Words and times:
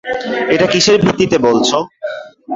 এটা 0.53 0.67
কীসের 0.67 0.97
ভিত্তিতে 1.01 1.37
বলছো? 1.37 1.77